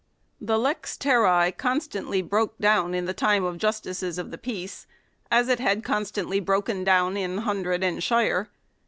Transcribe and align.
3 0.39 0.47
The" 0.47 0.57
lex 0.57 0.97
terrae" 0.97 1.51
constantly 1.67 2.23
broke 2.23 2.57
down 2.57 2.95
in 2.95 3.05
the 3.05 3.13
time 3.13 3.43
of 3.43 3.59
justices 3.59 4.17
of 4.17 4.31
the 4.31 4.37
peace 4.39 4.87
as 5.29 5.47
it 5.47 5.59
had 5.59 5.83
constantly 5.83 6.39
broken 6.39 6.83
down 6.83 7.15
in 7.15 7.37
hundred 7.37 7.83
and 7.83 8.01
shire. 8.01 8.49